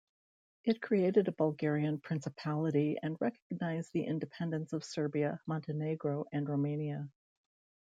It 0.63 0.81
created 0.81 1.27
a 1.27 1.31
Bulgarian 1.31 1.99
principality 1.99 2.97
and 3.03 3.21
recognized 3.21 3.93
the 3.93 4.03
independence 4.03 4.73
of 4.73 4.83
Serbia, 4.83 5.39
Montenegro, 5.45 6.25
and 6.31 6.49
Romania. 6.49 7.07